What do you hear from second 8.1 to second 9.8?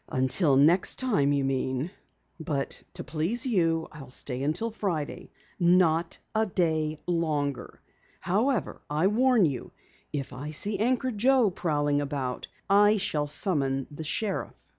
However, I warn you,